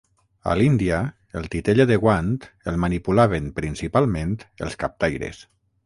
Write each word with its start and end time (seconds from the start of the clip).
A 0.53 0.53
l'Índia, 0.59 1.01
el 1.41 1.45
titella 1.57 1.85
de 1.93 1.99
guant, 2.05 2.33
el 2.73 2.81
manipulaven 2.87 3.53
-principalment- 3.61 4.37
els 4.69 4.85
captaires. 4.87 5.49